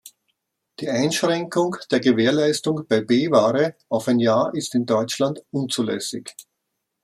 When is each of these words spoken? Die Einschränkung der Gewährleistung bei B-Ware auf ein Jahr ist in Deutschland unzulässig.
Die 0.79 0.89
Einschränkung 0.89 1.75
der 1.91 1.99
Gewährleistung 1.99 2.87
bei 2.89 3.01
B-Ware 3.01 3.75
auf 3.87 4.07
ein 4.07 4.17
Jahr 4.17 4.51
ist 4.55 4.73
in 4.73 4.87
Deutschland 4.87 5.43
unzulässig. 5.51 6.35